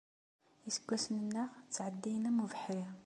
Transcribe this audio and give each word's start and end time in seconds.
Iseggasen-nneɣ 0.69 1.49
ttɛeddin 1.57 2.23
am 2.29 2.41
ubeḥri. 2.43 2.85